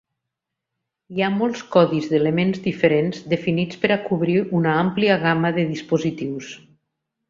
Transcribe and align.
Hi 1.15 1.23
ha 1.25 1.29
molts 1.33 1.61
codis 1.75 2.09
d'elements 2.15 2.59
diferents 2.65 3.21
definits 3.37 3.81
per 3.85 3.95
a 3.97 4.01
cobrir 4.11 4.41
una 4.63 4.75
àmplia 4.83 5.23
gamma 5.29 5.57
de 5.63 5.71
dispositius. 5.79 6.55